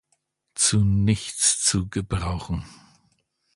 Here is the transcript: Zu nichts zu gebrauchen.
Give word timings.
Zu 0.55 0.79
nichts 0.83 1.63
zu 1.63 1.87
gebrauchen. 1.87 2.65